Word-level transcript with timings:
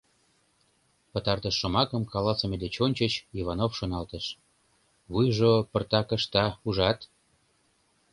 Пытартыш 1.11 1.55
шомакым 1.59 2.03
каласыме 2.13 2.57
деч 2.63 2.75
ончыч 2.85 3.13
Иванов 3.39 3.71
шоналтыш: 3.77 4.25
«Вуйжо 5.11 5.53
пыртак 5.71 6.07
ышта, 6.17 6.45
ужат. 6.67 6.99